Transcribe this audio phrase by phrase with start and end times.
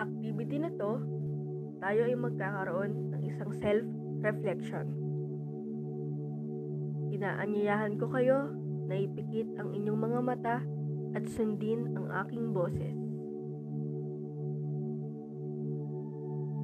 [0.00, 0.96] Sa activity na to,
[1.76, 4.96] tayo ay magkakaroon ng isang self-reflection.
[7.12, 8.48] Inaanyayahan ko kayo
[8.88, 10.56] na ipikit ang inyong mga mata
[11.12, 12.96] at sundin ang aking boses.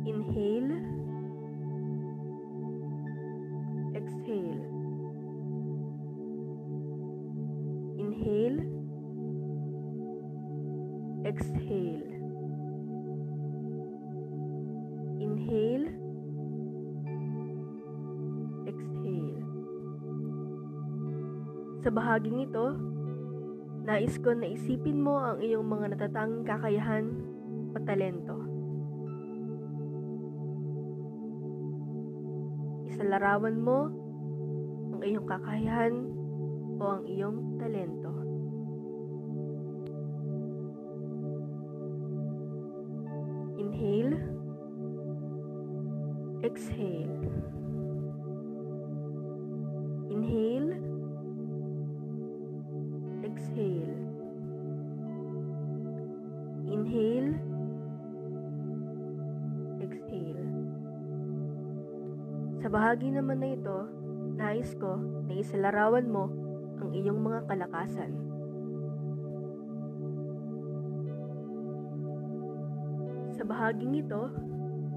[0.08, 0.80] Inhale.
[3.92, 4.64] Exhale.
[8.00, 8.60] Inhale.
[11.28, 12.15] Exhale.
[21.86, 22.74] Sa bahaging ito,
[23.86, 27.14] nais ko na isipin mo ang iyong mga natatanging kakayahan
[27.70, 28.42] o talento.
[32.91, 33.86] Isalarawan mo
[34.98, 35.94] ang iyong kakayahan
[36.74, 38.10] o ang iyong talento.
[43.62, 44.18] Inhale.
[46.42, 47.14] Exhale.
[62.67, 63.78] Sa bahagi naman na ito,
[64.34, 66.27] nais ko na isalarawan mo
[66.83, 68.11] ang iyong mga kalakasan.
[73.39, 74.34] Sa bahaging ito,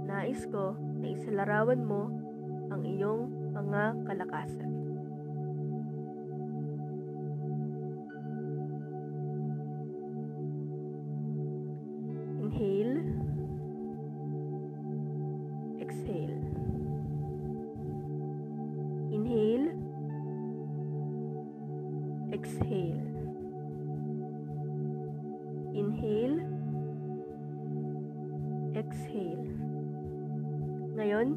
[0.10, 2.10] nais ko na isalarawan mo
[2.74, 4.79] ang iyong mga kalakasan.
[22.40, 23.04] Exhale.
[25.76, 26.40] Inhale.
[28.80, 29.48] Exhale.
[30.96, 31.28] Ngayon,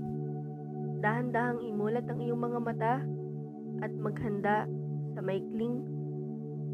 [1.02, 2.94] dahan-dahang imulat ang iyong mga mata
[3.82, 4.70] at maghanda
[5.10, 5.82] sa maikling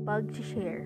[0.04, 0.84] pag-share.